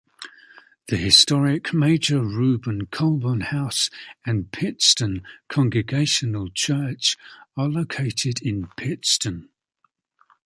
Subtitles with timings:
[0.87, 3.91] The historic Major Reuben Colburn House
[4.25, 7.15] and Pittston Congregational Church
[7.55, 9.49] are located in Pittston.